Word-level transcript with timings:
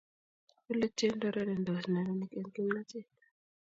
Bolei 0.65 0.91
tiendo 0.97 1.23
urerendos 1.29 1.83
nenarik 1.91 2.31
eng 2.39 2.51
kimnatet 2.53 3.07